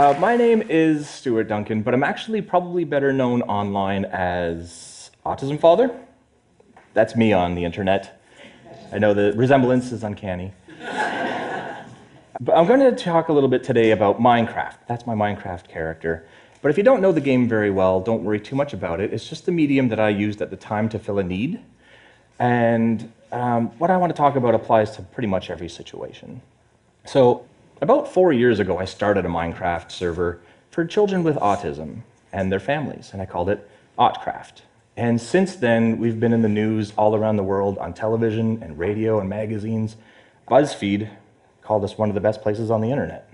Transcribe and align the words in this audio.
Uh, 0.00 0.18
my 0.18 0.34
name 0.34 0.62
is 0.62 1.06
Stuart 1.06 1.44
Duncan, 1.44 1.82
but 1.82 1.92
I'm 1.92 2.02
actually 2.02 2.40
probably 2.40 2.84
better 2.84 3.12
known 3.12 3.42
online 3.42 4.06
as 4.06 5.10
Autism 5.26 5.60
Father. 5.60 5.94
That's 6.94 7.14
me 7.16 7.34
on 7.34 7.54
the 7.54 7.66
internet. 7.66 8.18
I 8.92 8.98
know 8.98 9.12
the 9.12 9.34
resemblance 9.34 9.92
is 9.92 10.02
uncanny. 10.02 10.54
but 10.78 12.56
I'm 12.56 12.66
going 12.66 12.80
to 12.80 12.92
talk 12.92 13.28
a 13.28 13.32
little 13.34 13.50
bit 13.50 13.62
today 13.62 13.90
about 13.90 14.18
Minecraft. 14.18 14.76
That's 14.88 15.06
my 15.06 15.14
Minecraft 15.14 15.68
character. 15.68 16.26
But 16.62 16.70
if 16.70 16.78
you 16.78 16.82
don't 16.82 17.02
know 17.02 17.12
the 17.12 17.20
game 17.20 17.46
very 17.46 17.70
well, 17.70 18.00
don't 18.00 18.24
worry 18.24 18.40
too 18.40 18.56
much 18.56 18.72
about 18.72 19.02
it. 19.02 19.12
It's 19.12 19.28
just 19.28 19.44
the 19.44 19.52
medium 19.52 19.90
that 19.90 20.00
I 20.00 20.08
used 20.08 20.40
at 20.40 20.48
the 20.48 20.56
time 20.56 20.88
to 20.88 20.98
fill 20.98 21.18
a 21.18 21.22
need. 21.22 21.60
And 22.38 23.12
um, 23.32 23.66
what 23.78 23.90
I 23.90 23.98
want 23.98 24.16
to 24.16 24.16
talk 24.16 24.34
about 24.34 24.54
applies 24.54 24.92
to 24.92 25.02
pretty 25.02 25.28
much 25.28 25.50
every 25.50 25.68
situation. 25.68 26.40
So, 27.04 27.44
about 27.80 28.12
four 28.12 28.32
years 28.32 28.58
ago, 28.58 28.78
I 28.78 28.84
started 28.84 29.24
a 29.24 29.28
Minecraft 29.28 29.90
server 29.90 30.40
for 30.70 30.84
children 30.84 31.22
with 31.22 31.36
autism 31.36 32.02
and 32.32 32.52
their 32.52 32.60
families, 32.60 33.10
and 33.12 33.20
I 33.20 33.26
called 33.26 33.48
it 33.48 33.68
Autcraft. 33.98 34.62
And 34.96 35.20
since 35.20 35.56
then, 35.56 35.98
we've 35.98 36.20
been 36.20 36.32
in 36.32 36.42
the 36.42 36.48
news 36.48 36.92
all 36.96 37.14
around 37.14 37.36
the 37.36 37.42
world 37.42 37.78
on 37.78 37.94
television 37.94 38.62
and 38.62 38.78
radio 38.78 39.18
and 39.18 39.28
magazines. 39.28 39.96
BuzzFeed 40.48 41.08
called 41.62 41.84
us 41.84 41.96
one 41.96 42.08
of 42.08 42.14
the 42.14 42.20
best 42.20 42.42
places 42.42 42.70
on 42.70 42.80
the 42.80 42.90
internet. 42.90 43.32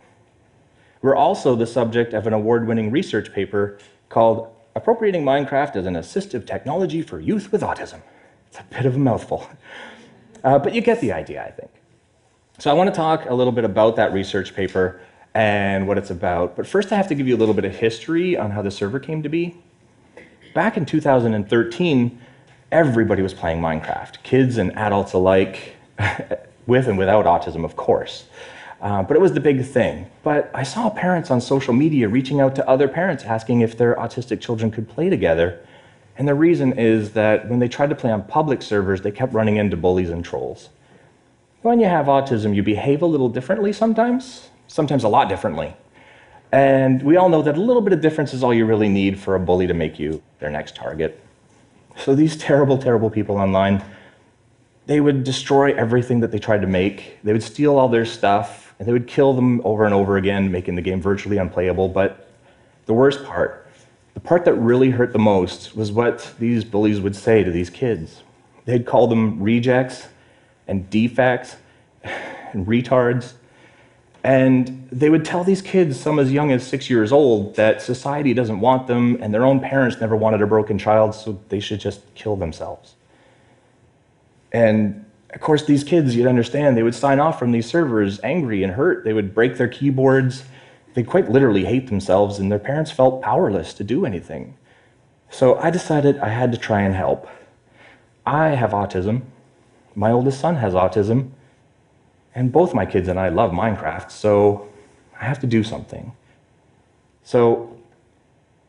We're 1.02 1.16
also 1.16 1.56
the 1.56 1.66
subject 1.66 2.14
of 2.14 2.26
an 2.26 2.32
award 2.32 2.66
winning 2.66 2.90
research 2.90 3.32
paper 3.32 3.78
called 4.08 4.48
Appropriating 4.74 5.24
Minecraft 5.24 5.76
as 5.76 5.86
an 5.86 5.94
Assistive 5.94 6.46
Technology 6.46 7.02
for 7.02 7.20
Youth 7.20 7.50
with 7.50 7.62
Autism. 7.62 8.00
It's 8.48 8.58
a 8.58 8.64
bit 8.70 8.86
of 8.86 8.96
a 8.96 8.98
mouthful. 8.98 9.48
Uh, 10.44 10.58
but 10.58 10.74
you 10.74 10.80
get 10.80 11.00
the 11.00 11.12
idea, 11.12 11.44
I 11.44 11.50
think. 11.50 11.70
So 12.58 12.70
I 12.70 12.72
want 12.72 12.88
to 12.88 12.96
talk 12.96 13.28
a 13.28 13.34
little 13.34 13.52
bit 13.52 13.64
about 13.64 13.96
that 13.96 14.14
research 14.14 14.54
paper 14.54 14.98
and 15.34 15.86
what 15.86 15.98
it's 15.98 16.08
about. 16.08 16.56
But 16.56 16.66
first, 16.66 16.90
I 16.90 16.96
have 16.96 17.06
to 17.08 17.14
give 17.14 17.28
you 17.28 17.36
a 17.36 17.38
little 17.38 17.52
bit 17.52 17.66
of 17.66 17.74
history 17.74 18.34
on 18.38 18.50
how 18.50 18.62
the 18.62 18.70
server 18.70 18.98
came 18.98 19.22
to 19.22 19.28
be. 19.28 19.54
Back 20.54 20.78
in 20.78 20.86
2013, 20.86 22.18
everybody 22.72 23.20
was 23.20 23.34
playing 23.34 23.60
Minecraft, 23.60 24.22
kids 24.22 24.56
and 24.56 24.74
adults 24.74 25.12
alike, 25.12 25.76
with 26.66 26.88
and 26.88 26.96
without 26.96 27.26
autism, 27.26 27.62
of 27.62 27.76
course. 27.76 28.24
Uh, 28.80 29.02
but 29.02 29.18
it 29.18 29.20
was 29.20 29.34
the 29.34 29.40
big 29.40 29.62
thing. 29.62 30.06
But 30.22 30.50
I 30.54 30.62
saw 30.62 30.88
parents 30.88 31.30
on 31.30 31.42
social 31.42 31.74
media 31.74 32.08
reaching 32.08 32.40
out 32.40 32.54
to 32.54 32.66
other 32.66 32.88
parents 32.88 33.24
asking 33.24 33.60
if 33.60 33.76
their 33.76 33.96
autistic 33.96 34.40
children 34.40 34.70
could 34.70 34.88
play 34.88 35.10
together. 35.10 35.60
And 36.16 36.26
the 36.26 36.34
reason 36.34 36.78
is 36.78 37.12
that 37.12 37.50
when 37.50 37.58
they 37.58 37.68
tried 37.68 37.90
to 37.90 37.94
play 37.94 38.10
on 38.10 38.22
public 38.22 38.62
servers, 38.62 39.02
they 39.02 39.10
kept 39.10 39.34
running 39.34 39.56
into 39.56 39.76
bullies 39.76 40.08
and 40.08 40.24
trolls. 40.24 40.70
When 41.66 41.80
you 41.80 41.86
have 41.86 42.06
autism, 42.06 42.54
you 42.54 42.62
behave 42.62 43.02
a 43.02 43.06
little 43.06 43.28
differently 43.28 43.72
sometimes, 43.72 44.50
sometimes 44.68 45.02
a 45.02 45.08
lot 45.08 45.28
differently. 45.28 45.74
And 46.52 47.02
we 47.02 47.16
all 47.16 47.28
know 47.28 47.42
that 47.42 47.56
a 47.56 47.60
little 47.60 47.82
bit 47.82 47.92
of 47.92 48.00
difference 48.00 48.32
is 48.32 48.44
all 48.44 48.54
you 48.54 48.64
really 48.64 48.88
need 48.88 49.18
for 49.18 49.34
a 49.34 49.40
bully 49.40 49.66
to 49.66 49.74
make 49.74 49.98
you 49.98 50.22
their 50.38 50.48
next 50.48 50.76
target. 50.76 51.20
So 51.96 52.14
these 52.14 52.36
terrible, 52.36 52.78
terrible 52.78 53.10
people 53.10 53.36
online, 53.36 53.82
they 54.86 55.00
would 55.00 55.24
destroy 55.24 55.74
everything 55.74 56.20
that 56.20 56.30
they 56.30 56.38
tried 56.38 56.60
to 56.60 56.68
make. 56.68 57.18
They 57.24 57.32
would 57.32 57.42
steal 57.42 57.78
all 57.78 57.88
their 57.88 58.06
stuff 58.06 58.72
and 58.78 58.86
they 58.86 58.92
would 58.92 59.08
kill 59.08 59.32
them 59.32 59.60
over 59.64 59.84
and 59.86 59.92
over 59.92 60.18
again, 60.18 60.52
making 60.52 60.76
the 60.76 60.82
game 60.82 61.00
virtually 61.02 61.36
unplayable. 61.36 61.88
But 61.88 62.28
the 62.84 62.94
worst 62.94 63.24
part, 63.24 63.68
the 64.14 64.20
part 64.20 64.44
that 64.44 64.54
really 64.54 64.90
hurt 64.90 65.12
the 65.12 65.18
most, 65.18 65.74
was 65.74 65.90
what 65.90 66.32
these 66.38 66.62
bullies 66.62 67.00
would 67.00 67.16
say 67.16 67.42
to 67.42 67.50
these 67.50 67.70
kids. 67.70 68.22
They'd 68.66 68.86
call 68.86 69.08
them 69.08 69.42
rejects 69.42 70.06
and 70.68 70.88
defects 70.90 71.56
and 72.52 72.66
retards. 72.66 73.34
And 74.24 74.88
they 74.90 75.08
would 75.08 75.24
tell 75.24 75.44
these 75.44 75.62
kids, 75.62 76.00
some 76.00 76.18
as 76.18 76.32
young 76.32 76.50
as 76.50 76.66
six 76.66 76.90
years 76.90 77.12
old, 77.12 77.54
that 77.56 77.80
society 77.80 78.34
doesn't 78.34 78.58
want 78.58 78.88
them 78.88 79.18
and 79.22 79.32
their 79.32 79.44
own 79.44 79.60
parents 79.60 80.00
never 80.00 80.16
wanted 80.16 80.42
a 80.42 80.46
broken 80.46 80.78
child, 80.78 81.14
so 81.14 81.40
they 81.48 81.60
should 81.60 81.78
just 81.78 82.00
kill 82.14 82.34
themselves. 82.34 82.96
And 84.52 85.04
of 85.30 85.40
course, 85.40 85.66
these 85.66 85.84
kids, 85.84 86.16
you'd 86.16 86.26
understand, 86.26 86.76
they 86.76 86.82
would 86.82 86.94
sign 86.94 87.20
off 87.20 87.38
from 87.38 87.52
these 87.52 87.66
servers 87.66 88.18
angry 88.24 88.62
and 88.62 88.72
hurt. 88.72 89.04
They 89.04 89.12
would 89.12 89.34
break 89.34 89.58
their 89.58 89.68
keyboards. 89.68 90.44
They'd 90.94 91.06
quite 91.06 91.30
literally 91.30 91.64
hate 91.64 91.88
themselves, 91.88 92.38
and 92.38 92.50
their 92.50 92.58
parents 92.58 92.90
felt 92.90 93.22
powerless 93.22 93.74
to 93.74 93.84
do 93.84 94.06
anything. 94.06 94.56
So 95.30 95.56
I 95.58 95.70
decided 95.70 96.18
I 96.18 96.30
had 96.30 96.52
to 96.52 96.58
try 96.58 96.80
and 96.80 96.94
help. 96.94 97.28
I 98.24 98.48
have 98.48 98.70
autism. 98.70 99.22
My 99.96 100.12
oldest 100.12 100.40
son 100.40 100.54
has 100.56 100.74
autism. 100.74 101.30
And 102.34 102.52
both 102.52 102.74
my 102.74 102.86
kids 102.86 103.08
and 103.08 103.18
I 103.18 103.30
love 103.30 103.50
Minecraft, 103.50 104.10
so 104.10 104.68
I 105.18 105.24
have 105.24 105.40
to 105.40 105.46
do 105.46 105.64
something. 105.64 106.12
So 107.24 107.76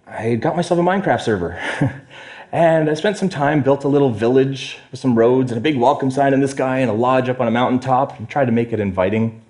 I 0.08 0.36
got 0.36 0.56
myself 0.56 0.80
a 0.80 0.84
Minecraft 0.84 1.22
server. 1.22 1.60
And 2.52 2.90
I 2.90 2.94
spent 2.94 3.18
some 3.18 3.28
time, 3.28 3.62
built 3.62 3.84
a 3.84 3.90
little 3.90 4.10
village 4.10 4.80
with 4.92 5.00
some 5.00 5.18
roads 5.18 5.52
and 5.52 5.58
a 5.58 5.62
big 5.62 5.78
welcome 5.78 6.10
sign 6.10 6.34
in 6.34 6.40
the 6.40 6.48
sky 6.48 6.80
and 6.80 6.90
a 6.90 6.94
lodge 6.94 7.28
up 7.28 7.42
on 7.42 7.48
a 7.48 7.52
mountaintop 7.52 8.18
and 8.18 8.30
tried 8.30 8.46
to 8.46 8.54
make 8.54 8.72
it 8.72 8.80
inviting. 8.80 9.42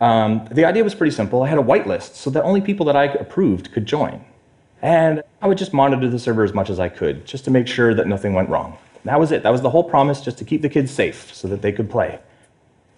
Um, 0.00 0.46
the 0.50 0.64
idea 0.64 0.84
was 0.84 0.94
pretty 0.94 1.14
simple. 1.14 1.42
I 1.42 1.48
had 1.48 1.58
a 1.58 1.62
whitelist 1.62 2.14
so 2.14 2.30
that 2.30 2.44
only 2.44 2.60
people 2.60 2.86
that 2.86 2.96
I 2.96 3.06
approved 3.06 3.72
could 3.72 3.86
join. 3.86 4.24
And 4.80 5.22
I 5.42 5.48
would 5.48 5.58
just 5.58 5.72
monitor 5.72 6.08
the 6.08 6.18
server 6.18 6.44
as 6.44 6.52
much 6.52 6.70
as 6.70 6.78
I 6.78 6.88
could, 6.88 7.26
just 7.26 7.44
to 7.46 7.50
make 7.50 7.66
sure 7.66 7.94
that 7.94 8.06
nothing 8.06 8.34
went 8.34 8.48
wrong. 8.48 8.78
That 9.06 9.20
was 9.20 9.32
it. 9.32 9.42
That 9.42 9.50
was 9.50 9.62
the 9.62 9.70
whole 9.70 9.84
promise, 9.84 10.20
just 10.20 10.38
to 10.38 10.44
keep 10.44 10.62
the 10.62 10.68
kids 10.68 10.90
safe 10.90 11.34
so 11.34 11.48
that 11.48 11.62
they 11.62 11.72
could 11.72 11.88
play. 11.88 12.18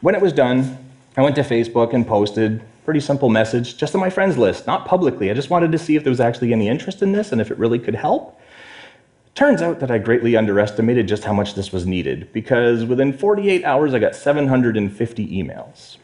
When 0.01 0.15
it 0.15 0.21
was 0.21 0.33
done, 0.33 0.79
I 1.17 1.23
went 1.23 1.37
to 1.37 1.43
Facebook 1.43 1.93
and 1.93 2.07
posted 2.07 2.61
a 2.61 2.85
pretty 2.85 3.01
simple 3.01 3.29
message 3.29 3.77
just 3.77 3.95
on 3.95 4.01
my 4.01 4.11
friends 4.11 4.39
list, 4.39 4.67
not 4.67 4.87
publicly. 4.87 5.31
I 5.31 5.35
just 5.35 5.51
wanted 5.51 5.73
to 5.73 5.79
see 5.79 5.97
if 5.97 6.05
there 6.05 6.11
was 6.11 6.21
actually 6.21 6.53
any 6.53 6.69
interest 6.69 7.03
in 7.03 7.13
this 7.13 7.33
and 7.33 7.41
if 7.41 7.51
it 7.51 7.59
really 7.59 7.79
could 7.79 7.95
help. 7.95 8.41
Turns 9.35 9.63
out 9.63 9.81
that 9.81 9.91
I 9.91 9.99
greatly 9.99 10.37
underestimated 10.37 11.07
just 11.07 11.25
how 11.25 11.33
much 11.33 11.55
this 11.55 11.73
was 11.73 11.87
needed, 11.87 12.33
because 12.33 12.85
within 12.85 13.13
48 13.13 13.65
hours 13.65 13.95
I 13.95 13.99
got 13.99 14.17
750 14.17 15.29
emails. 15.29 15.97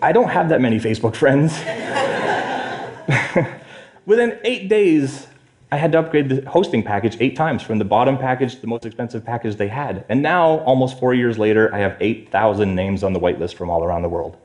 I 0.00 0.12
don't 0.12 0.28
have 0.28 0.48
that 0.50 0.60
many 0.60 0.78
Facebook 0.78 1.16
friends. 1.16 1.52
within 4.06 4.38
eight 4.44 4.68
days, 4.68 5.26
I 5.72 5.78
had 5.78 5.90
to 5.92 5.98
upgrade 5.98 6.28
the 6.28 6.48
hosting 6.48 6.84
package 6.84 7.16
eight 7.18 7.34
times 7.34 7.60
from 7.60 7.78
the 7.78 7.84
bottom 7.84 8.16
package 8.18 8.54
to 8.54 8.60
the 8.60 8.68
most 8.68 8.86
expensive 8.86 9.24
package 9.24 9.56
they 9.56 9.66
had. 9.66 10.04
And 10.08 10.22
now, 10.22 10.58
almost 10.60 11.00
four 11.00 11.12
years 11.12 11.38
later, 11.38 11.74
I 11.74 11.78
have 11.78 11.96
8,000 12.00 12.72
names 12.72 13.02
on 13.02 13.12
the 13.12 13.18
whitelist 13.18 13.54
from 13.54 13.68
all 13.68 13.82
around 13.82 14.02
the 14.02 14.08
world. 14.08 14.36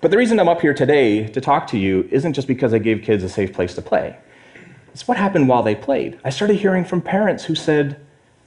But 0.00 0.12
the 0.12 0.16
reason 0.16 0.38
I'm 0.38 0.48
up 0.48 0.60
here 0.60 0.74
today 0.74 1.26
to 1.26 1.40
talk 1.40 1.66
to 1.68 1.78
you 1.78 2.08
isn't 2.12 2.34
just 2.34 2.46
because 2.46 2.72
I 2.72 2.78
gave 2.78 3.02
kids 3.02 3.24
a 3.24 3.28
safe 3.28 3.52
place 3.52 3.74
to 3.74 3.82
play. 3.82 4.16
It's 4.92 5.08
what 5.08 5.16
happened 5.16 5.48
while 5.48 5.62
they 5.64 5.74
played. 5.74 6.20
I 6.24 6.30
started 6.30 6.56
hearing 6.56 6.84
from 6.84 7.00
parents 7.00 7.44
who 7.44 7.56
said 7.56 8.00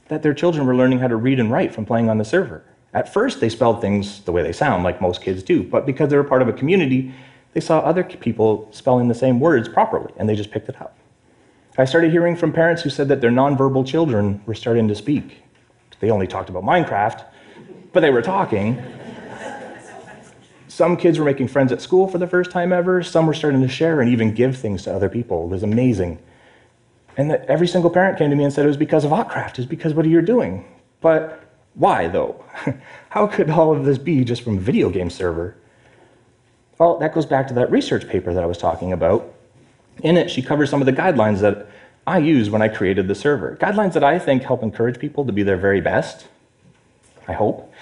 that 0.08 0.22
their 0.22 0.34
children 0.34 0.66
were 0.66 0.76
learning 0.76 1.00
how 1.00 1.08
to 1.08 1.16
read 1.16 1.38
and 1.38 1.50
write 1.50 1.74
from 1.74 1.84
playing 1.84 2.08
on 2.08 2.16
the 2.16 2.24
server. 2.24 2.64
At 2.94 3.12
first, 3.12 3.40
they 3.40 3.50
spelled 3.50 3.82
things 3.82 4.22
the 4.22 4.32
way 4.32 4.42
they 4.42 4.52
sound, 4.52 4.82
like 4.82 5.02
most 5.02 5.20
kids 5.20 5.42
do, 5.42 5.62
but 5.62 5.84
because 5.84 6.08
they 6.08 6.16
were 6.16 6.24
part 6.24 6.40
of 6.40 6.48
a 6.48 6.52
community, 6.54 7.12
they 7.52 7.60
saw 7.60 7.80
other 7.80 8.02
people 8.02 8.68
spelling 8.70 9.08
the 9.08 9.14
same 9.14 9.40
words 9.40 9.68
properly, 9.68 10.12
and 10.16 10.26
they 10.26 10.36
just 10.36 10.50
picked 10.50 10.68
it 10.70 10.80
up. 10.80 10.96
I 11.78 11.84
started 11.84 12.10
hearing 12.10 12.36
from 12.36 12.52
parents 12.52 12.82
who 12.82 12.88
said 12.88 13.08
that 13.08 13.20
their 13.20 13.30
nonverbal 13.30 13.86
children 13.86 14.40
were 14.46 14.54
starting 14.54 14.88
to 14.88 14.94
speak. 14.94 15.42
They 16.00 16.10
only 16.10 16.26
talked 16.26 16.48
about 16.48 16.62
Minecraft, 16.62 17.24
but 17.92 18.00
they 18.00 18.10
were 18.10 18.22
talking. 18.22 18.82
Some 20.68 20.96
kids 20.96 21.18
were 21.18 21.24
making 21.24 21.48
friends 21.48 21.72
at 21.72 21.82
school 21.82 22.08
for 22.08 22.18
the 22.18 22.26
first 22.26 22.50
time 22.50 22.72
ever. 22.72 23.02
Some 23.02 23.26
were 23.26 23.34
starting 23.34 23.60
to 23.62 23.68
share 23.68 24.00
and 24.00 24.10
even 24.10 24.34
give 24.34 24.56
things 24.56 24.84
to 24.84 24.94
other 24.94 25.08
people. 25.08 25.44
It 25.44 25.48
was 25.48 25.62
amazing. 25.62 26.18
And 27.16 27.30
that 27.30 27.44
every 27.46 27.68
single 27.68 27.90
parent 27.90 28.18
came 28.18 28.30
to 28.30 28.36
me 28.36 28.44
and 28.44 28.52
said 28.52 28.64
it 28.64 28.68
was 28.68 28.76
because 28.76 29.04
of 29.04 29.10
Autcraft, 29.10 29.58
it's 29.58 29.66
because 29.66 29.94
what 29.94 30.04
are 30.04 30.10
you 30.10 30.22
doing? 30.22 30.64
But 31.00 31.42
why 31.74 32.08
though? 32.08 32.42
How 33.10 33.26
could 33.26 33.50
all 33.50 33.74
of 33.74 33.84
this 33.84 33.98
be 33.98 34.24
just 34.24 34.42
from 34.42 34.56
a 34.56 34.60
video 34.60 34.90
game 34.90 35.10
server? 35.10 35.56
Well, 36.78 36.98
that 36.98 37.14
goes 37.14 37.26
back 37.26 37.48
to 37.48 37.54
that 37.54 37.70
research 37.70 38.06
paper 38.06 38.34
that 38.34 38.42
I 38.42 38.46
was 38.46 38.58
talking 38.58 38.92
about. 38.92 39.32
In 40.02 40.16
it, 40.16 40.30
she 40.30 40.42
covers 40.42 40.70
some 40.70 40.82
of 40.82 40.86
the 40.86 40.92
guidelines 40.92 41.40
that 41.40 41.68
I 42.06 42.18
used 42.18 42.50
when 42.50 42.62
I 42.62 42.68
created 42.68 43.08
the 43.08 43.14
server. 43.14 43.56
Guidelines 43.60 43.94
that 43.94 44.04
I 44.04 44.18
think 44.18 44.42
help 44.42 44.62
encourage 44.62 44.98
people 44.98 45.24
to 45.24 45.32
be 45.32 45.42
their 45.42 45.56
very 45.56 45.80
best, 45.80 46.28
I 47.26 47.32
hope. 47.32 47.72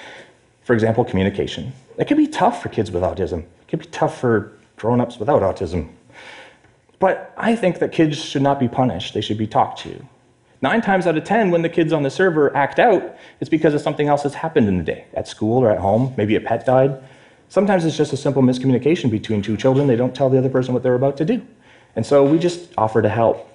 For 0.62 0.72
example, 0.72 1.04
communication. 1.04 1.72
It 1.98 2.06
can 2.06 2.16
be 2.16 2.26
tough 2.26 2.62
for 2.62 2.68
kids 2.70 2.90
with 2.90 3.02
autism. 3.02 3.40
It 3.40 3.68
can 3.68 3.78
be 3.80 3.86
tough 3.86 4.18
for 4.18 4.52
grown-ups 4.76 5.18
without 5.18 5.42
autism. 5.42 5.90
But 6.98 7.34
I 7.36 7.54
think 7.54 7.80
that 7.80 7.92
kids 7.92 8.16
should 8.16 8.42
not 8.42 8.58
be 8.58 8.68
punished, 8.68 9.12
they 9.12 9.20
should 9.20 9.38
be 9.38 9.46
talked 9.46 9.80
to. 9.80 10.06
Nine 10.62 10.80
times 10.80 11.06
out 11.06 11.18
of 11.18 11.24
10, 11.24 11.50
when 11.50 11.60
the 11.60 11.68
kids 11.68 11.92
on 11.92 12.02
the 12.02 12.10
server 12.10 12.56
act 12.56 12.78
out, 12.78 13.16
it's 13.40 13.50
because 13.50 13.74
of 13.74 13.82
something 13.82 14.08
else 14.08 14.22
that's 14.22 14.36
happened 14.36 14.66
in 14.66 14.78
the 14.78 14.84
day, 14.84 15.04
at 15.12 15.28
school 15.28 15.62
or 15.62 15.70
at 15.70 15.78
home. 15.78 16.14
Maybe 16.16 16.36
a 16.36 16.40
pet 16.40 16.64
died. 16.64 17.02
Sometimes 17.50 17.84
it's 17.84 17.98
just 17.98 18.14
a 18.14 18.16
simple 18.16 18.40
miscommunication 18.40 19.10
between 19.10 19.42
two 19.42 19.58
children. 19.58 19.86
They 19.86 19.96
don't 19.96 20.14
tell 20.14 20.30
the 20.30 20.38
other 20.38 20.48
person 20.48 20.72
what 20.72 20.82
they're 20.82 20.94
about 20.94 21.18
to 21.18 21.26
do. 21.26 21.46
And 21.96 22.04
so 22.04 22.24
we 22.24 22.38
just 22.38 22.72
offer 22.76 23.02
to 23.02 23.08
help. 23.08 23.50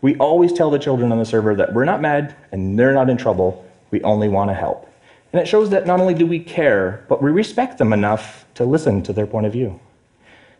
We 0.00 0.16
always 0.16 0.52
tell 0.52 0.70
the 0.70 0.78
children 0.78 1.12
on 1.12 1.18
the 1.18 1.24
server 1.24 1.54
that 1.56 1.72
we're 1.72 1.84
not 1.84 2.00
mad 2.00 2.34
and 2.50 2.78
they're 2.78 2.94
not 2.94 3.10
in 3.10 3.16
trouble. 3.16 3.64
We 3.90 4.02
only 4.02 4.28
want 4.28 4.50
to 4.50 4.54
help. 4.54 4.88
And 5.32 5.40
it 5.40 5.46
shows 5.46 5.70
that 5.70 5.86
not 5.86 6.00
only 6.00 6.14
do 6.14 6.26
we 6.26 6.40
care, 6.40 7.04
but 7.08 7.22
we 7.22 7.30
respect 7.30 7.78
them 7.78 7.92
enough 7.92 8.44
to 8.54 8.64
listen 8.64 9.02
to 9.04 9.12
their 9.12 9.26
point 9.26 9.46
of 9.46 9.52
view. 9.52 9.80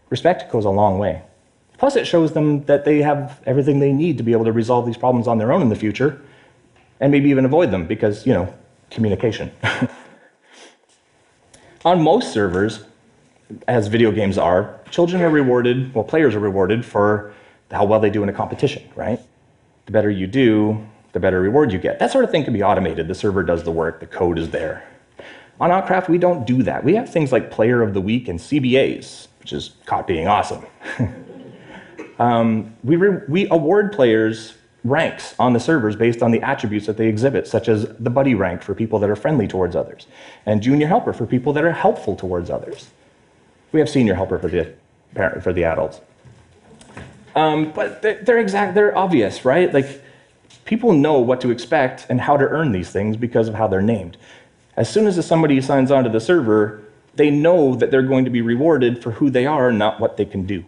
Respect 0.09 0.51
goes 0.51 0.65
a 0.65 0.71
long 0.71 0.99
way. 0.99 1.23
Plus, 1.79 1.97
it 1.97 2.07
shows 2.07 2.33
them 2.33 2.65
that 2.67 2.85
they 2.85 3.03
have 3.03 3.41
everything 3.45 3.81
they 3.81 3.93
need 3.93 4.17
to 4.19 4.23
be 4.23 4.33
able 4.33 4.45
to 4.45 4.53
resolve 4.53 4.87
these 4.87 4.97
problems 4.97 5.27
on 5.27 5.39
their 5.39 5.53
own 5.53 5.63
in 5.63 5.69
the 5.69 5.77
future 5.77 6.23
and 7.01 7.11
maybe 7.11 7.29
even 7.29 7.45
avoid 7.45 7.71
them 7.71 7.87
because, 7.87 8.25
you 8.25 8.33
know, 8.33 8.53
communication. 8.91 9.51
on 11.85 12.01
most 12.01 12.33
servers, 12.33 12.85
as 13.69 13.89
video 13.89 14.11
games 14.11 14.39
are, 14.39 14.81
children 14.91 15.23
are 15.23 15.31
rewarded, 15.31 15.95
well, 15.95 16.05
players 16.05 16.35
are 16.35 16.41
rewarded 16.41 16.85
for 16.85 17.35
how 17.71 17.85
well 17.85 18.01
they 18.01 18.11
do 18.11 18.23
in 18.23 18.29
a 18.29 18.33
competition, 18.33 18.83
right? 18.95 19.21
The 19.87 19.93
better 19.93 20.11
you 20.11 20.27
do, 20.27 20.87
the 21.13 21.21
better 21.21 21.41
reward 21.41 21.73
you 21.73 21.79
get. 21.79 21.99
That 21.99 22.11
sort 22.11 22.25
of 22.25 22.31
thing 22.31 22.45
can 22.45 22.53
be 22.53 22.63
automated. 22.63 23.09
The 23.09 23.15
server 23.15 23.43
does 23.43 23.65
the 23.65 23.71
work, 23.71 24.01
the 24.01 24.07
code 24.07 24.39
is 24.39 24.51
there. 24.51 24.85
On 25.61 25.71
Autcraft, 25.71 26.09
we 26.09 26.19
don't 26.19 26.47
do 26.47 26.63
that. 26.65 26.85
We 26.85 26.95
have 26.95 27.09
things 27.11 27.33
like 27.33 27.51
Player 27.51 27.83
of 27.83 27.95
the 27.95 28.01
Week 28.01 28.29
and 28.29 28.39
CBAs, 28.39 29.29
which 29.41 29.53
is 29.53 29.73
caught 29.87 30.07
being 30.07 30.27
awesome. 30.27 30.65
um, 32.19 32.75
we, 32.83 32.97
we 32.97 33.49
award 33.51 33.93
players 33.93 34.55
ranks 34.85 35.35
on 35.39 35.53
the 35.53 35.61
servers 35.61 35.95
based 35.95 36.23
on 36.23 36.33
the 36.33 36.43
attributes 36.43 36.87
that 36.87 36.97
they 36.97 37.07
exhibit, 37.07 37.47
such 37.47 37.69
as 37.69 37.87
the 37.99 38.11
buddy 38.11 38.35
rank 38.35 38.63
for 38.63 38.75
people 38.75 38.99
that 38.99 39.09
are 39.09 39.17
friendly 39.17 39.47
towards 39.47 39.77
others, 39.77 40.07
and 40.47 40.63
junior 40.63 40.89
helper 40.89 41.13
for 41.13 41.27
people 41.27 41.53
that 41.53 41.65
are 41.65 41.73
helpful 41.73 42.17
towards 42.17 42.51
others. 42.51 42.91
We 43.73 43.81
have 43.81 43.89
senior 43.89 44.15
helper 44.15 44.39
for 44.39 44.49
the, 44.49 44.73
parent 45.15 45.43
for 45.43 45.53
the 45.53 45.65
adults. 45.65 46.01
Um, 47.35 47.73
but 47.73 48.03
they're, 48.03 48.23
they're 48.23 48.39
exact, 48.39 48.75
they're 48.75 48.97
obvious, 48.97 49.45
right? 49.45 49.73
Like 49.73 50.03
people 50.65 50.93
know 50.93 51.19
what 51.19 51.41
to 51.41 51.51
expect 51.51 52.07
and 52.09 52.21
how 52.21 52.37
to 52.37 52.45
earn 52.45 52.73
these 52.73 52.91
things 52.91 53.17
because 53.17 53.49
of 53.49 53.55
how 53.55 53.67
they're 53.67 53.83
named. 53.83 54.17
As 54.77 54.91
soon 54.91 55.07
as 55.07 55.25
somebody 55.27 55.61
signs 55.61 55.91
onto 55.91 56.11
the 56.11 56.21
server, 56.21 56.83
they 57.15 57.31
know 57.31 57.75
that 57.75 57.91
they're 57.91 58.03
going 58.03 58.25
to 58.25 58.31
be 58.31 58.41
rewarded 58.41 59.03
for 59.03 59.13
who 59.13 59.31
they 59.31 59.47
are, 59.47 59.73
not 59.73 60.01
what 60.01 60.17
they 60.17 60.25
can 60.25 60.47
do. 60.47 60.65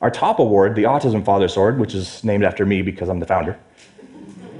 Our 0.00 0.10
top 0.10 0.38
award, 0.38 0.74
the 0.74 0.84
Autism 0.84 1.24
Father 1.24 1.48
Sword, 1.48 1.78
which 1.78 1.94
is 1.94 2.24
named 2.24 2.44
after 2.44 2.66
me 2.66 2.82
because 2.82 3.08
I'm 3.08 3.20
the 3.20 3.26
founder, 3.26 3.58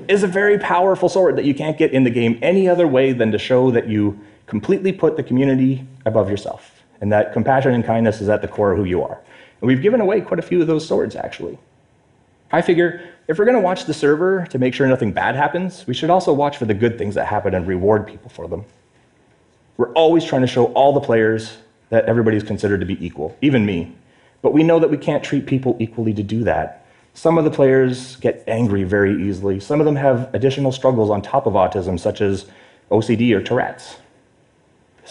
is 0.08 0.22
a 0.22 0.26
very 0.26 0.58
powerful 0.58 1.08
sword 1.08 1.36
that 1.36 1.44
you 1.44 1.54
can't 1.54 1.78
get 1.78 1.92
in 1.92 2.04
the 2.04 2.10
game 2.10 2.38
any 2.42 2.69
other 2.69 2.86
way 2.86 3.12
than 3.12 3.32
to 3.32 3.38
show 3.38 3.70
that 3.70 3.88
you 3.88 4.20
completely 4.47 4.93
put 4.93 5.17
the 5.17 5.23
community 5.23 5.87
above 6.05 6.31
yourself 6.31 6.83
and 7.03 7.11
that 7.12 7.33
compassion 7.33 7.75
and 7.75 7.85
kindness 7.85 8.21
is 8.21 8.29
at 8.29 8.41
the 8.43 8.49
core 8.49 8.73
of 8.73 8.79
who 8.79 8.85
you 8.85 9.03
are. 9.03 9.21
And 9.61 9.69
we've 9.69 9.83
given 9.83 10.00
away 10.00 10.21
quite 10.21 10.39
a 10.39 10.43
few 10.43 10.61
of 10.61 10.69
those 10.69 10.87
swords, 10.87 11.17
actually. 11.17 11.59
I 12.53 12.62
figure 12.62 13.09
if 13.29 13.39
we're 13.39 13.44
going 13.44 13.56
to 13.56 13.62
watch 13.62 13.87
the 13.87 13.94
server 13.94 14.47
to 14.50 14.59
make 14.59 14.73
sure 14.73 14.87
nothing 14.87 15.12
bad 15.12 15.35
happens, 15.35 15.87
we 15.87 15.94
should 15.94 16.11
also 16.11 16.33
watch 16.33 16.56
for 16.59 16.65
the 16.65 16.75
good 16.75 16.99
things 16.99 17.17
that 17.17 17.27
happen 17.27 17.55
and 17.55 17.67
reward 17.67 18.06
people 18.06 18.31
for 18.31 18.47
them. 18.47 18.65
We're 19.77 19.93
always 19.94 20.25
trying 20.25 20.43
to 20.43 20.47
show 20.47 20.67
all 20.75 20.93
the 20.93 21.00
players 21.00 21.56
that 21.89 22.05
everybody 22.05 22.37
is 22.37 22.44
considered 22.44 22.81
to 22.81 22.87
be 22.87 23.05
equal, 23.05 23.37
even 23.43 23.67
me. 23.67 23.97
But 24.41 24.53
we 24.53 24.62
know 24.62 24.79
that 24.79 24.91
we 24.91 24.97
can't 24.97 25.25
treat 25.25 25.47
people 25.47 25.77
equally 25.81 26.15
to 26.15 26.23
do 26.23 26.44
that. 26.44 26.87
Some 27.15 27.37
of 27.37 27.44
the 27.44 27.50
players 27.50 28.17
get 28.17 28.44
angry 28.47 28.85
very 28.85 29.23
easily. 29.23 29.61
Some 29.61 29.81
of 29.81 29.87
them 29.87 29.97
have 29.97 30.33
additional 30.35 30.73
struggles 30.73 31.11
on 31.11 31.21
top 31.21 31.47
of 31.47 31.55
autism, 31.55 31.99
such 31.99 32.21
as 32.21 32.47
OCD 32.91 33.35
or 33.35 33.43
Tourette's. 33.43 33.97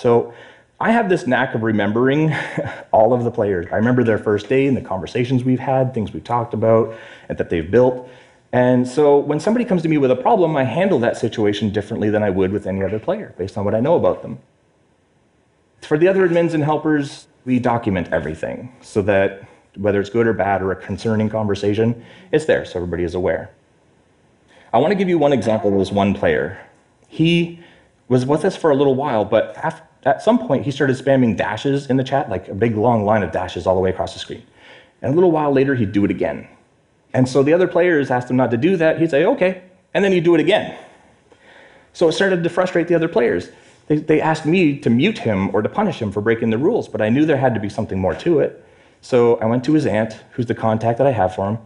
So 0.02 0.34
I 0.80 0.92
have 0.92 1.10
this 1.10 1.28
knack 1.28 1.54
of 1.54 1.62
remembering 1.62 2.34
all 2.92 3.14
of 3.14 3.24
the 3.24 3.30
players. 3.30 3.68
I 3.72 3.76
remember 3.76 4.04
their 4.04 4.18
first 4.18 4.50
day 4.50 4.66
and 4.66 4.76
the 4.76 4.82
conversations 4.82 5.44
we've 5.44 5.60
had, 5.60 5.94
things 5.94 6.12
we've 6.12 6.24
talked 6.24 6.56
about, 6.56 6.96
and 7.30 7.38
that 7.38 7.52
they've 7.52 7.70
built. 7.70 8.10
And 8.52 8.88
so 8.88 9.20
when 9.20 9.40
somebody 9.40 9.64
comes 9.64 9.84
to 9.84 9.88
me 9.88 10.00
with 10.00 10.10
a 10.10 10.16
problem, 10.16 10.58
I 10.58 10.64
handle 10.64 10.98
that 11.00 11.18
situation 11.18 11.70
differently 11.70 12.10
than 12.10 12.24
I 12.24 12.32
would 12.32 12.52
with 12.52 12.66
any 12.66 12.82
other 12.82 12.98
player 12.98 13.36
based 13.38 13.60
on 13.60 13.64
what 13.64 13.76
I 13.76 13.80
know 13.80 13.96
about 13.96 14.24
them. 14.24 14.40
For 15.82 16.00
the 16.00 16.08
other 16.08 16.28
admins 16.28 16.56
and 16.56 16.64
helpers, 16.64 17.28
we 17.46 17.60
document 17.60 18.10
everything 18.12 18.76
so 18.82 19.04
that 19.04 19.48
whether 19.76 20.02
it's 20.02 20.10
good 20.10 20.26
or 20.26 20.34
bad 20.34 20.64
or 20.64 20.72
a 20.72 20.76
concerning 20.76 21.30
conversation, 21.30 22.04
it's 22.32 22.46
there 22.46 22.66
so 22.66 22.80
everybody 22.80 23.04
is 23.04 23.14
aware. 23.14 23.52
I 24.74 24.80
want 24.80 24.92
to 24.92 24.96
give 24.96 25.10
you 25.10 25.20
one 25.20 25.32
example 25.32 25.72
of 25.72 25.78
this 25.78 25.92
one 25.92 26.16
player. 26.16 26.60
He 27.08 27.60
was 28.08 28.26
with 28.26 28.44
us 28.44 28.56
for 28.56 28.72
a 28.72 28.76
little 28.76 28.96
while, 28.96 29.24
but 29.24 29.56
after 29.56 29.84
at 30.04 30.22
some 30.22 30.40
point, 30.40 30.66
he 30.66 30.72
started 30.72 30.98
spamming 30.98 31.38
dashes 31.38 31.90
in 31.90 31.98
the 31.98 32.04
chat, 32.04 32.30
like 32.30 32.48
a 32.48 32.56
big 32.56 32.76
long 32.76 33.06
line 33.06 33.24
of 33.24 33.32
dashes 33.32 33.68
all 33.68 33.76
the 33.76 33.82
way 33.82 33.90
across 33.90 34.14
the 34.14 34.20
screen. 34.20 34.44
And 35.02 35.12
a 35.12 35.16
little 35.16 35.32
while 35.32 35.52
later, 35.52 35.76
he'd 35.76 35.92
do 35.92 36.06
it 36.06 36.12
again. 36.12 36.48
And 37.14 37.28
so 37.28 37.44
the 37.44 37.54
other 37.54 37.68
players 37.68 38.10
asked 38.10 38.30
him 38.30 38.38
not 38.38 38.52
to 38.52 38.58
do 38.58 38.78
that. 38.78 39.00
He'd 39.00 39.12
say, 39.12 39.26
okay. 39.26 39.64
And 39.94 40.04
then 40.04 40.12
he'd 40.12 40.24
do 40.24 40.34
it 40.34 40.40
again. 40.40 40.78
So 41.94 42.08
it 42.08 42.14
started 42.14 42.44
to 42.44 42.50
frustrate 42.50 42.88
the 42.88 42.96
other 42.96 43.08
players. 43.08 43.50
They, 43.88 43.98
they 43.98 44.22
asked 44.22 44.46
me 44.46 44.78
to 44.80 44.90
mute 44.90 45.18
him 45.18 45.54
or 45.54 45.62
to 45.62 45.70
punish 45.70 46.02
him 46.02 46.12
for 46.12 46.22
breaking 46.22 46.50
the 46.50 46.58
rules, 46.58 46.88
but 46.88 47.02
I 47.02 47.10
knew 47.10 47.26
there 47.26 47.38
had 47.38 47.54
to 47.54 47.60
be 47.60 47.70
something 47.70 48.00
more 48.00 48.16
to 48.16 48.40
it. 48.40 48.66
So 49.02 49.36
I 49.38 49.46
went 49.46 49.64
to 49.66 49.74
his 49.74 49.86
aunt, 49.86 50.14
who's 50.32 50.46
the 50.46 50.56
contact 50.56 50.98
that 51.00 51.08
I 51.08 51.12
have 51.12 51.36
for 51.36 51.50
him, 51.50 51.58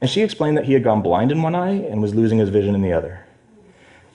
and 0.00 0.10
she 0.10 0.22
explained 0.22 0.56
that 0.56 0.64
he 0.64 0.72
had 0.72 0.82
gone 0.82 1.02
blind 1.02 1.30
in 1.30 1.42
one 1.42 1.54
eye 1.54 1.74
and 1.74 2.02
was 2.02 2.14
losing 2.14 2.38
his 2.38 2.48
vision 2.48 2.74
in 2.74 2.82
the 2.82 2.92
other. 2.92 3.24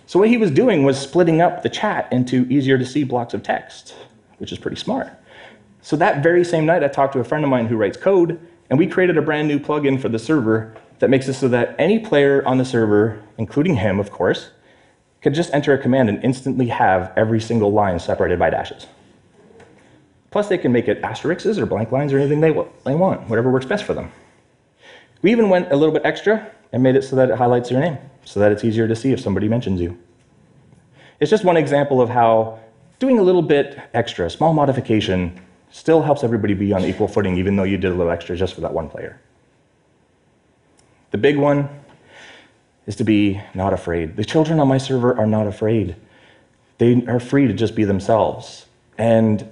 So 0.06 0.20
what 0.20 0.30
he 0.30 0.38
was 0.38 0.52
doing 0.52 0.84
was 0.84 1.00
splitting 1.00 1.42
up 1.42 1.64
the 1.64 1.70
chat 1.70 2.12
into 2.12 2.46
easier 2.50 2.78
to 2.78 2.86
see 2.86 3.04
blocks 3.04 3.34
of 3.34 3.44
text, 3.44 3.96
which 4.38 4.52
is 4.52 4.58
pretty 4.58 4.78
smart. 4.78 5.10
So 5.82 5.96
that 5.98 6.24
very 6.24 6.44
same 6.44 6.66
night, 6.66 6.84
I 6.84 6.88
talked 6.88 7.14
to 7.14 7.20
a 7.20 7.24
friend 7.24 7.44
of 7.44 7.50
mine 7.50 7.68
who 7.68 7.78
writes 7.78 7.98
code, 7.98 8.40
and 8.70 8.80
we 8.80 8.88
created 8.88 9.18
a 9.18 9.22
brand 9.22 9.48
new 9.48 9.60
plugin 9.60 10.00
for 10.00 10.10
the 10.10 10.20
server 10.20 10.76
that 11.00 11.10
makes 11.10 11.28
it 11.28 11.34
so 11.34 11.48
that 11.50 11.76
any 11.78 12.00
player 12.00 12.46
on 12.46 12.58
the 12.58 12.66
server, 12.66 13.22
including 13.38 13.76
him, 13.76 14.00
of 14.00 14.12
course, 14.12 14.52
could 15.22 15.34
just 15.34 15.54
enter 15.54 15.74
a 15.74 15.78
command 15.78 16.10
and 16.10 16.24
instantly 16.24 16.68
have 16.68 17.12
every 17.16 17.40
single 17.40 17.72
line 17.72 18.00
separated 18.00 18.40
by 18.40 18.50
dashes. 18.50 18.88
Plus, 20.32 20.48
they 20.48 20.58
can 20.58 20.72
make 20.72 20.88
it 20.88 21.02
asterisks 21.04 21.58
or 21.58 21.66
blank 21.66 21.92
lines 21.92 22.12
or 22.12 22.20
anything 22.20 22.42
they, 22.42 22.52
they 22.86 22.96
want, 22.96 23.30
whatever 23.30 23.52
works 23.52 23.66
best 23.66 23.84
for 23.84 23.94
them. 23.94 24.12
We 25.24 25.32
even 25.32 25.50
went 25.50 25.72
a 25.72 25.76
little 25.76 25.94
bit 25.94 26.06
extra 26.06 26.52
and 26.72 26.84
made 26.84 26.96
it 26.96 27.02
so 27.02 27.16
that 27.16 27.32
it 27.32 27.38
highlights 27.38 27.72
your 27.72 27.82
name 27.82 27.98
so 28.26 28.40
that 28.40 28.52
it's 28.52 28.64
easier 28.64 28.88
to 28.88 28.96
see 28.96 29.12
if 29.12 29.20
somebody 29.20 29.48
mentions 29.48 29.82
you. 29.82 29.98
It's 31.20 31.30
just 31.30 31.44
one 31.44 31.58
example 31.58 32.02
of 32.02 32.10
how 32.10 32.60
doing 33.00 33.20
a 33.20 33.24
little 33.24 33.42
bit 33.42 33.80
extra, 33.94 34.30
small 34.30 34.54
modification, 34.54 35.40
still 35.72 36.02
helps 36.02 36.24
everybody 36.24 36.54
be 36.54 36.72
on 36.74 36.86
equal 36.86 37.08
footing, 37.08 37.38
even 37.38 37.56
though 37.56 37.64
you 37.64 37.78
did 37.78 37.92
a 37.92 37.96
little 37.96 38.12
extra 38.12 38.36
just 38.36 38.54
for 38.54 38.62
that 38.62 38.74
one 38.74 38.90
player. 38.90 39.20
The 41.12 41.18
big 41.18 41.38
one 41.38 41.70
is 42.86 42.96
to 42.98 43.04
be 43.04 43.42
not 43.54 43.74
afraid. 43.74 44.16
The 44.16 44.26
children 44.26 44.60
on 44.60 44.68
my 44.68 44.78
server 44.78 45.18
are 45.18 45.28
not 45.28 45.48
afraid. 45.48 45.96
They 46.78 47.06
are 47.08 47.20
free 47.20 47.48
to 47.48 47.54
just 47.54 47.76
be 47.76 47.86
themselves. 47.86 48.66
And 48.98 49.50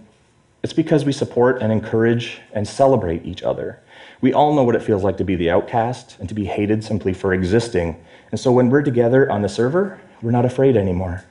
it's 0.63 0.74
because 0.74 1.05
we 1.05 1.12
support 1.12 1.62
and 1.62 1.72
encourage 1.72 2.41
and 2.53 2.67
celebrate 2.67 3.25
each 3.25 3.41
other. 3.41 3.79
We 4.21 4.33
all 4.33 4.53
know 4.53 4.63
what 4.63 4.75
it 4.75 4.83
feels 4.83 5.03
like 5.03 5.17
to 5.17 5.23
be 5.23 5.35
the 5.35 5.49
outcast 5.49 6.17
and 6.19 6.29
to 6.29 6.35
be 6.35 6.45
hated 6.45 6.83
simply 6.83 7.13
for 7.13 7.33
existing 7.33 7.97
and 8.31 8.39
so 8.39 8.51
when 8.51 8.69
we're 8.69 8.81
together 8.81 9.29
on 9.29 9.41
the 9.41 9.49
server, 9.49 9.99
we're 10.21 10.31
not 10.31 10.45
afraid 10.45 10.77
anymore. 10.77 11.23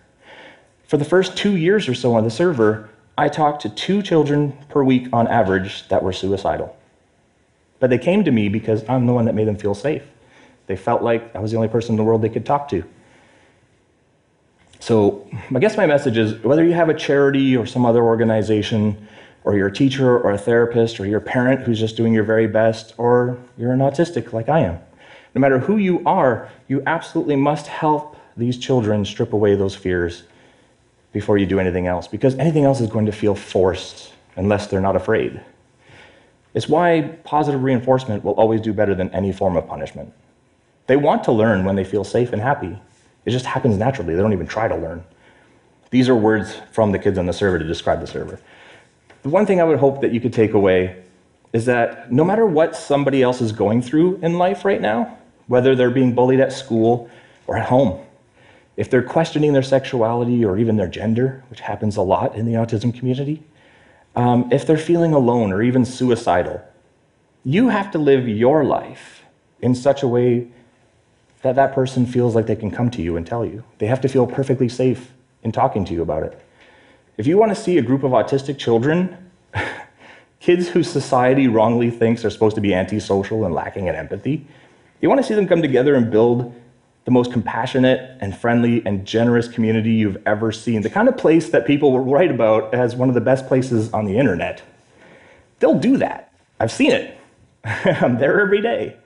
For 0.87 0.97
the 0.97 1.05
first 1.05 1.37
two 1.37 1.57
years 1.57 1.89
or 1.89 1.95
so 1.95 2.15
on 2.15 2.25
the 2.25 2.31
server, 2.31 2.91
I 3.17 3.29
talked 3.29 3.63
to 3.63 3.71
two 3.71 4.03
children 4.03 4.57
per 4.69 4.85
week 4.85 5.09
on 5.13 5.27
average 5.27 5.89
that 5.89 6.03
were 6.03 6.13
suicidal. 6.13 6.77
But 7.79 7.91
they 7.91 7.99
came 7.99 8.25
to 8.25 8.31
me 8.31 8.49
because 8.49 8.87
I'm 8.89 9.07
the 9.07 9.15
one 9.15 9.25
that 9.25 9.35
made 9.35 9.49
them 9.49 9.57
feel 9.57 9.75
safe. 9.75 10.03
They 10.67 10.77
felt 10.77 11.03
like 11.03 11.35
I 11.35 11.39
was 11.39 11.51
the 11.51 11.57
only 11.57 11.69
person 11.69 11.93
in 11.93 11.97
the 11.97 12.05
world 12.05 12.23
they 12.23 12.29
could 12.29 12.45
talk 12.45 12.69
to. 12.69 12.85
So 14.79 15.29
I 15.55 15.59
guess 15.59 15.77
my 15.77 15.87
message 15.87 16.19
is 16.19 16.43
whether 16.43 16.65
you 16.65 16.73
have 16.73 16.89
a 16.89 16.95
charity 16.95 17.57
or 17.57 17.67
some 17.67 17.87
other 17.87 18.03
organization, 18.03 19.09
or 19.45 19.57
you're 19.57 19.69
a 19.69 19.73
teacher 19.73 20.19
or 20.19 20.33
a 20.33 20.39
therapist, 20.39 21.01
or 21.01 21.07
you're 21.07 21.19
a 21.19 21.23
parent 21.23 21.63
who's 21.63 21.81
just 21.81 21.97
doing 21.97 22.13
your 22.13 22.25
very 22.25 22.47
best, 22.47 22.95
or 22.99 23.39
you're 23.57 23.73
an 23.73 23.81
autistic 23.81 24.33
like 24.33 24.49
I 24.49 24.61
am 24.61 24.79
no 25.35 25.41
matter 25.41 25.59
who 25.59 25.77
you 25.77 26.03
are, 26.07 26.49
you 26.69 26.83
absolutely 26.87 27.37
must 27.37 27.67
help 27.67 28.17
these 28.37 28.59
children 28.59 29.05
strip 29.05 29.33
away 29.33 29.55
those 29.55 29.75
fears 29.75 30.25
before 31.13 31.39
you 31.39 31.47
do 31.47 31.59
anything 31.59 31.87
else, 31.87 32.07
because 32.07 32.35
anything 32.37 32.65
else 32.65 32.81
is 32.81 32.89
going 32.89 33.07
to 33.07 33.13
feel 33.13 33.35
forced 33.35 34.13
unless 34.37 34.67
they're 34.67 34.81
not 34.81 34.97
afraid. 34.97 35.41
It's 36.55 36.69
why 36.69 37.03
positive 37.25 37.63
reinforcement 37.63 38.25
will 38.25 38.33
always 38.35 38.61
do 38.61 38.73
better 38.73 38.95
than 38.95 39.11
any 39.11 39.33
form 39.33 39.57
of 39.57 39.67
punishment. 39.67 40.13
They 40.87 40.97
want 40.97 41.25
to 41.25 41.33
learn 41.33 41.65
when 41.65 41.77
they 41.77 41.85
feel 41.85 42.03
safe 42.03 42.33
and 42.33 42.43
happy. 42.43 42.77
It 43.25 43.31
just 43.31 43.47
happens 43.47 43.77
naturally. 43.77 44.15
They 44.15 44.23
don't 44.23 44.33
even 44.33 44.47
try 44.47 44.67
to 44.67 44.75
learn. 44.75 45.05
These 45.91 46.09
are 46.09 46.17
words 46.17 46.55
from 46.73 46.93
the 46.93 46.99
kids 46.99 47.19
on 47.19 47.27
the 47.27 47.33
server 47.33 47.59
to 47.59 47.65
describe 47.65 48.01
the 48.01 48.07
server. 48.07 48.41
The 49.23 49.29
one 49.29 49.47
thing 49.47 49.61
I 49.61 49.65
would 49.65 49.79
hope 49.79 50.01
that 50.01 50.13
you 50.13 50.21
could 50.21 50.33
take 50.33 50.55
away 50.55 51.03
is 51.53 51.67
that 51.67 52.13
no 52.13 52.25
matter 52.25 52.47
what 52.47 52.77
somebody 52.77 53.23
else 53.23 53.41
is 53.41 53.53
going 53.53 53.83
through 53.83 54.19
in 54.23 54.39
life 54.39 54.65
right 54.65 54.81
now, 54.81 55.19
whether 55.47 55.75
they're 55.75 55.91
being 55.91 56.15
bullied 56.15 56.41
at 56.41 56.53
school 56.53 57.11
or 57.47 57.59
at 57.59 57.69
home. 57.69 58.01
If 58.77 58.89
they're 58.89 59.03
questioning 59.03 59.53
their 59.53 59.63
sexuality 59.63 60.45
or 60.45 60.57
even 60.57 60.77
their 60.77 60.89
gender, 60.89 61.43
which 61.51 61.61
happens 61.61 61.97
a 61.97 62.03
lot 62.03 62.37
in 62.37 62.47
the 62.47 62.53
autism 62.53 62.97
community, 62.97 63.43
um, 64.15 64.49
if 64.53 64.67
they're 64.67 64.79
feeling 64.79 65.13
alone 65.13 65.53
or 65.53 65.61
even 65.61 65.85
suicidal, 65.85 66.63
you 67.45 67.69
have 67.69 67.91
to 67.91 67.99
live 67.99 68.29
your 68.29 68.65
life 68.65 69.25
in 69.61 69.75
such 69.75 70.03
a 70.03 70.09
way 70.09 70.49
that 71.43 71.57
that 71.57 71.75
person 71.75 72.07
feels 72.07 72.35
like 72.35 72.47
they 72.47 72.57
can 72.57 72.71
come 72.71 72.91
to 72.93 73.03
you 73.03 73.17
and 73.17 73.27
tell 73.27 73.45
you. 73.45 73.65
They 73.79 73.87
have 73.87 74.01
to 74.03 74.09
feel 74.09 74.27
perfectly 74.27 74.69
safe 74.69 75.13
in 75.43 75.53
talking 75.53 75.85
to 75.87 75.93
you 75.93 76.03
about 76.03 76.23
it. 76.23 76.41
If 77.21 77.27
you 77.27 77.37
want 77.37 77.55
to 77.55 77.63
see 77.63 77.77
a 77.77 77.83
group 77.83 78.03
of 78.03 78.13
autistic 78.13 78.57
children 78.57 79.31
Kids 80.41 80.69
who 80.69 80.83
society 80.83 81.49
wrongly 81.49 81.91
thinks 81.91 82.25
are 82.25 82.31
supposed 82.31 82.55
to 82.55 82.63
be 82.63 82.73
antisocial 82.75 83.45
and 83.45 83.55
lacking 83.55 83.89
in 83.89 83.95
empathy. 83.95 84.47
You 85.03 85.11
want 85.11 85.21
to 85.21 85.27
see 85.27 85.35
them 85.35 85.47
come 85.47 85.61
together 85.61 85.95
and 85.95 86.11
build 86.11 86.55
the 87.05 87.11
most 87.11 87.31
compassionate 87.31 88.17
and 88.21 88.35
friendly 88.35 88.83
and 88.87 89.05
generous 89.05 89.49
community 89.49 89.91
you've 89.91 90.17
ever 90.25 90.51
seen. 90.51 90.81
The 90.81 90.89
kind 90.89 91.09
of 91.09 91.19
place 91.19 91.51
that 91.51 91.67
people 91.67 91.93
will 91.93 92.01
write 92.01 92.31
about 92.31 92.73
as 92.73 92.97
one 92.97 93.11
of 93.11 93.15
the 93.15 93.21
best 93.21 93.47
places 93.49 93.93
on 93.93 94.07
the 94.07 94.17
internet. 94.17 94.63
They'll 95.59 95.79
do 95.79 95.99
that. 95.99 96.33
I've 96.59 96.73
seen 96.73 96.93
it. 96.93 97.19
I'm 97.65 98.17
there 98.17 98.41
every 98.41 98.63
day. 98.63 98.97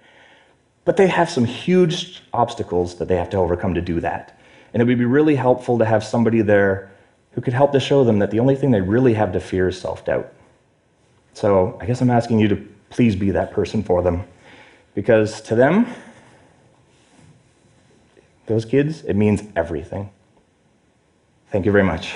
But 0.85 0.97
they 0.97 1.09
have 1.09 1.29
some 1.29 1.47
huge 1.47 2.23
obstacles 2.33 2.97
that 2.99 3.09
they 3.09 3.17
have 3.17 3.31
to 3.31 3.39
overcome 3.39 3.75
to 3.75 3.81
do 3.81 3.99
that. 4.01 4.39
And 4.73 4.81
it 4.81 4.87
would 4.87 4.99
be 4.99 5.05
really 5.05 5.35
helpful 5.35 5.79
to 5.79 5.85
have 5.85 6.05
somebody 6.05 6.43
there 6.43 6.94
who 7.35 7.41
could 7.41 7.53
help 7.55 7.73
to 7.73 7.81
show 7.81 8.05
them 8.05 8.19
that 8.21 8.31
the 8.31 8.41
only 8.41 8.55
thing 8.55 8.71
they 8.71 8.81
really 8.81 9.15
have 9.15 9.33
to 9.33 9.41
fear 9.41 9.69
is 9.69 9.81
self 9.81 10.05
doubt. 10.05 10.33
So 11.33 11.77
I 11.81 11.87
guess 11.87 12.01
I'm 12.01 12.11
asking 12.11 12.39
you 12.39 12.49
to 12.49 12.57
please 12.91 13.17
be 13.17 13.31
that 13.33 13.53
person 13.53 13.83
for 13.83 14.03
them. 14.03 14.25
Because 14.95 15.41
to 15.43 15.57
them, 15.57 15.87
those 18.47 18.65
kids, 18.65 19.03
it 19.03 19.15
means 19.15 19.43
everything. 19.57 20.11
Thank 21.51 21.67
you 21.67 21.73
very 21.73 21.85
much. 21.85 22.15